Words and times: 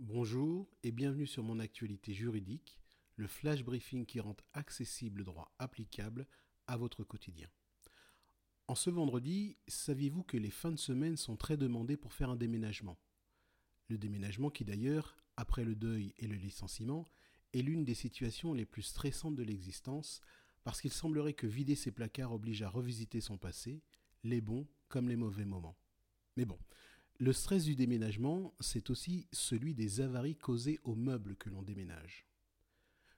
Bonjour 0.00 0.70
et 0.84 0.92
bienvenue 0.92 1.26
sur 1.26 1.42
mon 1.42 1.58
actualité 1.58 2.14
juridique, 2.14 2.78
le 3.16 3.26
flash 3.26 3.64
briefing 3.64 4.06
qui 4.06 4.20
rend 4.20 4.36
accessible 4.52 5.18
le 5.18 5.24
droit 5.24 5.52
applicable 5.58 6.28
à 6.68 6.76
votre 6.76 7.02
quotidien. 7.02 7.48
En 8.68 8.76
ce 8.76 8.90
vendredi, 8.90 9.56
saviez-vous 9.66 10.22
que 10.22 10.36
les 10.36 10.52
fins 10.52 10.70
de 10.70 10.76
semaine 10.76 11.16
sont 11.16 11.36
très 11.36 11.56
demandées 11.56 11.96
pour 11.96 12.12
faire 12.12 12.30
un 12.30 12.36
déménagement? 12.36 12.96
Le 13.88 13.98
déménagement 13.98 14.50
qui 14.50 14.64
d'ailleurs, 14.64 15.16
après 15.36 15.64
le 15.64 15.74
deuil 15.74 16.14
et 16.18 16.28
le 16.28 16.36
licenciement, 16.36 17.10
est 17.52 17.62
l'une 17.62 17.84
des 17.84 17.94
situations 17.94 18.54
les 18.54 18.66
plus 18.66 18.82
stressantes 18.82 19.34
de 19.34 19.42
l'existence 19.42 20.20
parce 20.62 20.80
qu'il 20.80 20.92
semblerait 20.92 21.34
que 21.34 21.48
vider 21.48 21.74
ses 21.74 21.90
placards 21.90 22.32
oblige 22.32 22.62
à 22.62 22.68
revisiter 22.68 23.20
son 23.20 23.36
passé, 23.36 23.82
les 24.22 24.40
bons 24.40 24.68
comme 24.86 25.08
les 25.08 25.16
mauvais 25.16 25.44
moments. 25.44 25.76
Mais 26.36 26.44
bon, 26.44 26.58
le 27.20 27.32
stress 27.32 27.64
du 27.64 27.74
déménagement, 27.74 28.54
c'est 28.60 28.90
aussi 28.90 29.26
celui 29.32 29.74
des 29.74 30.00
avaries 30.00 30.36
causées 30.36 30.78
aux 30.84 30.94
meubles 30.94 31.34
que 31.34 31.50
l'on 31.50 31.62
déménage. 31.62 32.26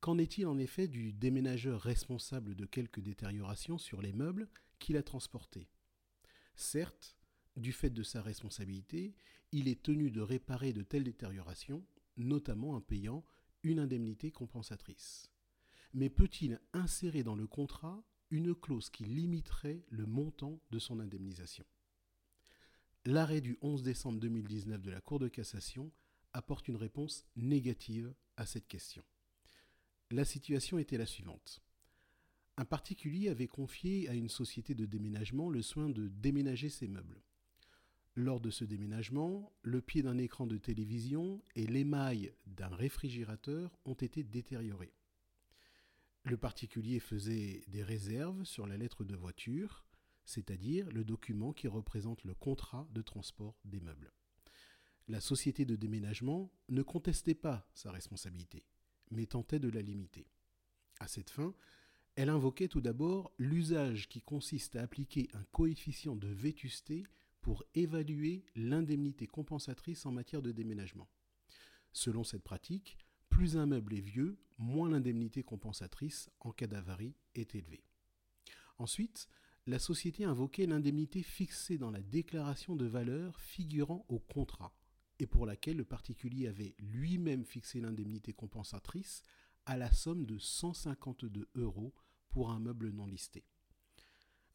Qu'en 0.00 0.16
est-il 0.16 0.46
en 0.46 0.58
effet 0.58 0.88
du 0.88 1.12
déménageur 1.12 1.80
responsable 1.82 2.54
de 2.54 2.64
quelques 2.64 3.00
détériorations 3.00 3.76
sur 3.76 4.00
les 4.00 4.14
meubles 4.14 4.48
qu'il 4.78 4.96
a 4.96 5.02
transportés? 5.02 5.68
Certes, 6.56 7.18
du 7.56 7.70
fait 7.70 7.90
de 7.90 8.02
sa 8.02 8.22
responsabilité, 8.22 9.14
il 9.52 9.68
est 9.68 9.82
tenu 9.82 10.10
de 10.10 10.22
réparer 10.22 10.72
de 10.72 10.82
telles 10.82 11.04
détériorations, 11.04 11.84
notamment 12.16 12.70
en 12.70 12.80
payant 12.80 13.24
une 13.62 13.78
indemnité 13.78 14.32
compensatrice. 14.32 15.30
Mais 15.92 16.08
peut-il 16.08 16.58
insérer 16.72 17.22
dans 17.22 17.36
le 17.36 17.46
contrat 17.46 18.02
une 18.30 18.54
clause 18.54 18.88
qui 18.88 19.04
limiterait 19.04 19.84
le 19.90 20.06
montant 20.06 20.62
de 20.70 20.78
son 20.78 20.98
indemnisation? 20.98 21.66
L'arrêt 23.04 23.40
du 23.40 23.58
11 23.62 23.82
décembre 23.82 24.20
2019 24.20 24.80
de 24.80 24.90
la 24.92 25.00
Cour 25.00 25.18
de 25.18 25.26
cassation 25.26 25.90
apporte 26.32 26.68
une 26.68 26.76
réponse 26.76 27.26
négative 27.34 28.14
à 28.36 28.46
cette 28.46 28.68
question. 28.68 29.02
La 30.12 30.24
situation 30.24 30.78
était 30.78 30.98
la 30.98 31.06
suivante. 31.06 31.62
Un 32.56 32.64
particulier 32.64 33.28
avait 33.28 33.48
confié 33.48 34.08
à 34.08 34.14
une 34.14 34.28
société 34.28 34.76
de 34.76 34.86
déménagement 34.86 35.50
le 35.50 35.62
soin 35.62 35.88
de 35.88 36.06
déménager 36.06 36.68
ses 36.68 36.86
meubles. 36.86 37.20
Lors 38.14 38.40
de 38.40 38.50
ce 38.50 38.64
déménagement, 38.64 39.52
le 39.62 39.80
pied 39.80 40.02
d'un 40.02 40.18
écran 40.18 40.46
de 40.46 40.58
télévision 40.58 41.42
et 41.56 41.66
l'émail 41.66 42.32
d'un 42.46 42.68
réfrigérateur 42.68 43.76
ont 43.84 43.94
été 43.94 44.22
détériorés. 44.22 44.92
Le 46.22 46.36
particulier 46.36 47.00
faisait 47.00 47.64
des 47.66 47.82
réserves 47.82 48.44
sur 48.44 48.68
la 48.68 48.76
lettre 48.76 49.02
de 49.02 49.16
voiture, 49.16 49.84
c'est-à-dire 50.24 50.90
le 50.90 51.04
document 51.04 51.52
qui 51.52 51.68
représente 51.68 52.24
le 52.24 52.34
contrat 52.34 52.88
de 52.92 53.02
transport 53.02 53.58
des 53.64 53.80
meubles. 53.80 54.12
La 55.08 55.20
société 55.20 55.64
de 55.64 55.76
déménagement 55.76 56.52
ne 56.68 56.82
contestait 56.82 57.34
pas 57.34 57.68
sa 57.74 57.90
responsabilité, 57.90 58.64
mais 59.10 59.26
tentait 59.26 59.58
de 59.58 59.68
la 59.68 59.82
limiter. 59.82 60.28
À 61.00 61.08
cette 61.08 61.30
fin, 61.30 61.54
elle 62.14 62.28
invoquait 62.28 62.68
tout 62.68 62.80
d'abord 62.80 63.32
l'usage 63.38 64.08
qui 64.08 64.20
consiste 64.20 64.76
à 64.76 64.82
appliquer 64.82 65.28
un 65.32 65.44
coefficient 65.44 66.16
de 66.16 66.28
vétusté 66.28 67.04
pour 67.40 67.64
évaluer 67.74 68.44
l'indemnité 68.54 69.26
compensatrice 69.26 70.06
en 70.06 70.12
matière 70.12 70.42
de 70.42 70.52
déménagement. 70.52 71.08
Selon 71.92 72.22
cette 72.22 72.44
pratique, 72.44 72.96
plus 73.28 73.56
un 73.56 73.66
meuble 73.66 73.94
est 73.94 74.00
vieux, 74.00 74.38
moins 74.58 74.90
l'indemnité 74.90 75.42
compensatrice 75.42 76.30
en 76.40 76.52
cas 76.52 76.66
d'avarie 76.66 77.16
est 77.34 77.54
élevée. 77.54 77.82
Ensuite, 78.78 79.28
la 79.66 79.78
société 79.78 80.24
invoquait 80.24 80.66
l'indemnité 80.66 81.22
fixée 81.22 81.78
dans 81.78 81.90
la 81.90 82.02
déclaration 82.02 82.74
de 82.74 82.86
valeur 82.86 83.38
figurant 83.38 84.04
au 84.08 84.18
contrat 84.18 84.74
et 85.18 85.26
pour 85.26 85.46
laquelle 85.46 85.76
le 85.76 85.84
particulier 85.84 86.48
avait 86.48 86.74
lui-même 86.78 87.44
fixé 87.44 87.80
l'indemnité 87.80 88.32
compensatrice 88.32 89.22
à 89.66 89.76
la 89.76 89.92
somme 89.92 90.26
de 90.26 90.38
152 90.38 91.48
euros 91.54 91.94
pour 92.30 92.50
un 92.50 92.58
meuble 92.58 92.90
non 92.90 93.06
listé. 93.06 93.44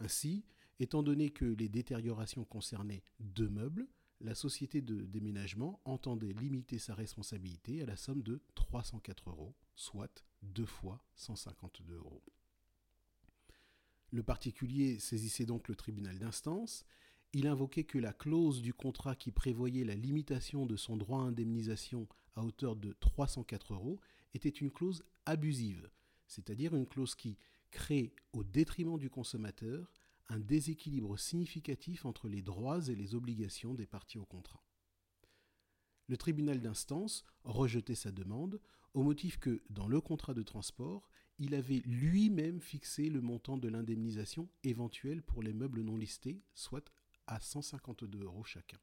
Ainsi, 0.00 0.44
étant 0.80 1.04
donné 1.04 1.30
que 1.30 1.44
les 1.44 1.68
détériorations 1.68 2.44
concernaient 2.44 3.04
deux 3.20 3.48
meubles, 3.48 3.86
la 4.20 4.34
société 4.34 4.80
de 4.80 5.02
déménagement 5.02 5.80
entendait 5.84 6.32
limiter 6.32 6.78
sa 6.78 6.94
responsabilité 6.94 7.82
à 7.82 7.86
la 7.86 7.96
somme 7.96 8.22
de 8.22 8.42
304 8.56 9.30
euros, 9.30 9.54
soit 9.76 10.24
deux 10.42 10.66
fois 10.66 11.04
152 11.14 11.94
euros. 11.94 12.24
Le 14.16 14.22
particulier 14.22 14.98
saisissait 14.98 15.44
donc 15.44 15.68
le 15.68 15.74
tribunal 15.74 16.18
d'instance. 16.18 16.86
Il 17.34 17.46
invoquait 17.46 17.84
que 17.84 17.98
la 17.98 18.14
clause 18.14 18.62
du 18.62 18.72
contrat 18.72 19.14
qui 19.14 19.30
prévoyait 19.30 19.84
la 19.84 19.94
limitation 19.94 20.64
de 20.64 20.74
son 20.74 20.96
droit 20.96 21.20
à 21.20 21.24
indemnisation 21.26 22.08
à 22.34 22.42
hauteur 22.42 22.76
de 22.76 22.94
304 22.98 23.74
euros 23.74 24.00
était 24.32 24.48
une 24.48 24.70
clause 24.70 25.04
abusive, 25.26 25.90
c'est-à-dire 26.28 26.74
une 26.74 26.86
clause 26.86 27.14
qui 27.14 27.36
crée, 27.70 28.14
au 28.32 28.42
détriment 28.42 28.98
du 28.98 29.10
consommateur, 29.10 29.92
un 30.30 30.40
déséquilibre 30.40 31.18
significatif 31.18 32.06
entre 32.06 32.26
les 32.26 32.40
droits 32.40 32.88
et 32.88 32.96
les 32.96 33.14
obligations 33.14 33.74
des 33.74 33.86
parties 33.86 34.18
au 34.18 34.24
contrat. 34.24 34.64
Le 36.06 36.16
tribunal 36.16 36.62
d'instance 36.62 37.22
rejetait 37.44 37.94
sa 37.94 38.12
demande 38.12 38.62
au 38.94 39.02
motif 39.02 39.38
que, 39.38 39.60
dans 39.68 39.88
le 39.88 40.00
contrat 40.00 40.32
de 40.32 40.42
transport, 40.42 41.06
il 41.38 41.54
avait 41.54 41.82
lui-même 41.84 42.60
fixé 42.60 43.08
le 43.08 43.20
montant 43.20 43.58
de 43.58 43.68
l'indemnisation 43.68 44.48
éventuelle 44.62 45.22
pour 45.22 45.42
les 45.42 45.52
meubles 45.52 45.82
non 45.82 45.96
listés, 45.96 46.40
soit 46.54 46.90
à 47.26 47.40
152 47.40 48.22
euros 48.22 48.44
chacun. 48.44 48.78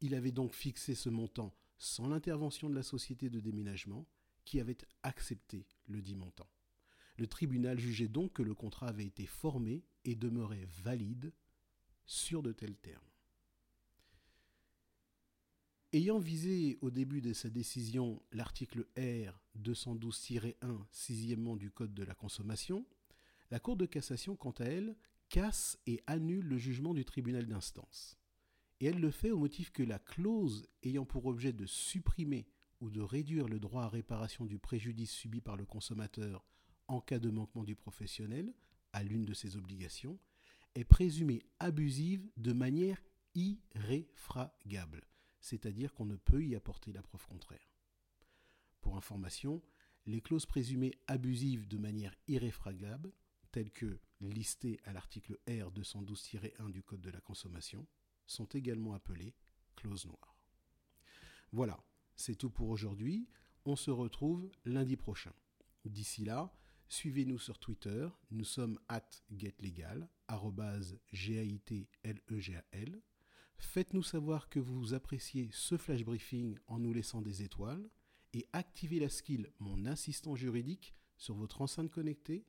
Il 0.00 0.14
avait 0.14 0.32
donc 0.32 0.52
fixé 0.52 0.94
ce 0.94 1.08
montant 1.08 1.54
sans 1.78 2.08
l'intervention 2.08 2.70
de 2.70 2.74
la 2.74 2.82
société 2.82 3.28
de 3.30 3.40
déménagement, 3.40 4.06
qui 4.44 4.60
avait 4.60 4.78
accepté 5.02 5.66
le 5.86 6.00
dit 6.00 6.14
montant. 6.14 6.48
Le 7.18 7.26
tribunal 7.26 7.78
jugeait 7.78 8.08
donc 8.08 8.34
que 8.34 8.42
le 8.42 8.54
contrat 8.54 8.88
avait 8.88 9.06
été 9.06 9.26
formé 9.26 9.84
et 10.04 10.14
demeurait 10.14 10.68
valide 10.84 11.32
sur 12.06 12.42
de 12.42 12.52
tels 12.52 12.76
termes. 12.76 13.02
Ayant 15.92 16.18
visé 16.18 16.78
au 16.80 16.90
début 16.90 17.20
de 17.20 17.32
sa 17.32 17.48
décision 17.48 18.20
l'article 18.32 18.86
R 18.98 19.40
212-1 19.62 20.54
sixièmement 20.90 21.56
du 21.56 21.70
Code 21.70 21.94
de 21.94 22.02
la 22.02 22.14
consommation, 22.14 22.84
la 23.52 23.60
Cour 23.60 23.76
de 23.76 23.86
cassation, 23.86 24.34
quant 24.34 24.50
à 24.58 24.64
elle, 24.64 24.96
casse 25.28 25.78
et 25.86 26.02
annule 26.06 26.46
le 26.46 26.58
jugement 26.58 26.92
du 26.92 27.04
tribunal 27.04 27.46
d'instance. 27.46 28.18
Et 28.80 28.86
elle 28.86 29.00
le 29.00 29.12
fait 29.12 29.30
au 29.30 29.38
motif 29.38 29.70
que 29.70 29.84
la 29.84 30.00
clause 30.00 30.68
ayant 30.82 31.06
pour 31.06 31.26
objet 31.26 31.52
de 31.52 31.66
supprimer 31.66 32.48
ou 32.80 32.90
de 32.90 33.00
réduire 33.00 33.48
le 33.48 33.60
droit 33.60 33.84
à 33.84 33.88
réparation 33.88 34.44
du 34.44 34.58
préjudice 34.58 35.12
subi 35.12 35.40
par 35.40 35.56
le 35.56 35.64
consommateur 35.64 36.44
en 36.88 37.00
cas 37.00 37.20
de 37.20 37.30
manquement 37.30 37.64
du 37.64 37.76
professionnel 37.76 38.52
à 38.92 39.02
l'une 39.02 39.24
de 39.24 39.34
ses 39.34 39.56
obligations 39.56 40.18
est 40.74 40.84
présumée 40.84 41.42
abusive 41.58 42.28
de 42.36 42.52
manière 42.52 43.02
irréfragable, 43.34 45.06
c'est-à-dire 45.46 45.94
qu'on 45.94 46.06
ne 46.06 46.16
peut 46.16 46.44
y 46.44 46.56
apporter 46.56 46.92
la 46.92 47.02
preuve 47.02 47.24
contraire. 47.26 47.72
Pour 48.80 48.96
information, 48.96 49.62
les 50.04 50.20
clauses 50.20 50.44
présumées 50.44 50.98
abusives 51.06 51.68
de 51.68 51.78
manière 51.78 52.16
irréfragable, 52.26 53.12
telles 53.52 53.70
que 53.70 54.00
listées 54.20 54.80
à 54.84 54.92
l'article 54.92 55.38
R 55.48 55.70
212-1 55.70 56.72
du 56.72 56.82
Code 56.82 57.00
de 57.00 57.10
la 57.10 57.20
consommation, 57.20 57.86
sont 58.26 58.46
également 58.46 58.94
appelées 58.94 59.34
clauses 59.76 60.06
noires. 60.06 60.36
Voilà, 61.52 61.78
c'est 62.16 62.34
tout 62.34 62.50
pour 62.50 62.68
aujourd'hui. 62.68 63.28
On 63.66 63.76
se 63.76 63.92
retrouve 63.92 64.50
lundi 64.64 64.96
prochain. 64.96 65.32
D'ici 65.84 66.24
là, 66.24 66.52
Suivez-nous 66.88 67.40
sur 67.40 67.58
Twitter, 67.58 68.08
nous 68.30 68.44
sommes 68.44 68.78
at 68.88 69.10
getlegal, 69.36 70.08
G-A-I-T-L-E-G-A-L. 71.12 73.02
Faites-nous 73.58 74.02
savoir 74.02 74.48
que 74.48 74.58
vous 74.58 74.94
appréciez 74.94 75.48
ce 75.52 75.76
flash 75.76 76.04
briefing 76.04 76.58
en 76.66 76.78
nous 76.78 76.92
laissant 76.92 77.22
des 77.22 77.42
étoiles 77.42 77.88
et 78.32 78.46
activez 78.52 79.00
la 79.00 79.08
skill 79.08 79.50
Mon 79.58 79.86
assistant 79.86 80.36
juridique 80.36 80.94
sur 81.16 81.34
votre 81.34 81.62
enceinte 81.62 81.90
connectée, 81.90 82.44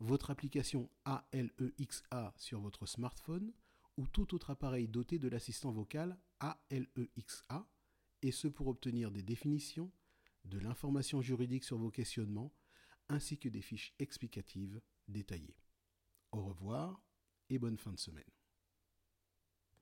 votre 0.00 0.30
application 0.30 0.90
ALEXA 1.04 2.02
e 2.12 2.32
sur 2.36 2.60
votre 2.60 2.86
smartphone 2.86 3.52
ou 3.96 4.06
tout 4.06 4.34
autre 4.34 4.50
appareil 4.50 4.88
doté 4.88 5.18
de 5.18 5.28
l'assistant 5.28 5.72
vocal 5.72 6.16
ALEXA, 6.40 7.58
e 7.58 7.64
et 8.22 8.32
ce 8.32 8.48
pour 8.48 8.68
obtenir 8.68 9.10
des 9.10 9.22
définitions, 9.22 9.90
de 10.44 10.58
l'information 10.58 11.20
juridique 11.20 11.64
sur 11.64 11.78
vos 11.78 11.90
questionnements, 11.90 12.54
ainsi 13.08 13.38
que 13.38 13.48
des 13.48 13.62
fiches 13.62 13.94
explicatives 13.98 14.80
détaillées. 15.08 15.56
Au 16.32 16.42
revoir 16.42 17.02
et 17.50 17.58
bonne 17.58 17.78
fin 17.78 17.92
de 17.92 17.98
semaine. 17.98 18.37